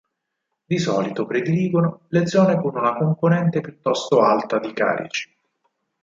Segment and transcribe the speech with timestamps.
[0.65, 5.31] Di solito prediligono le zone con una componente piuttosto alta di carici.